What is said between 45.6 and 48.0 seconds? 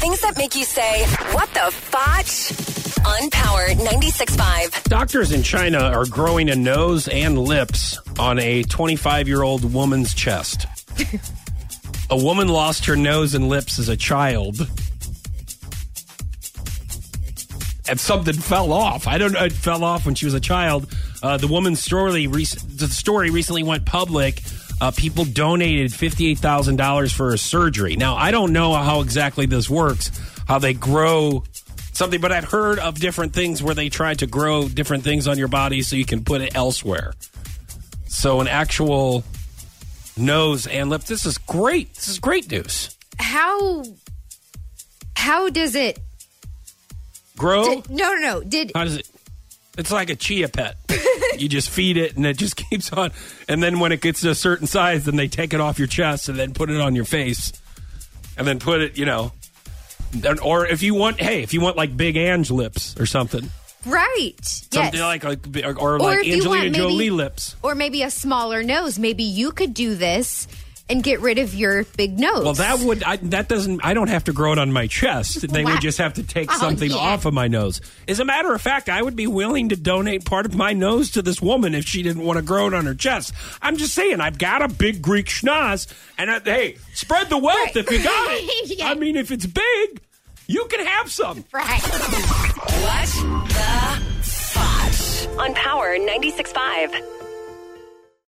it? Grow? Did,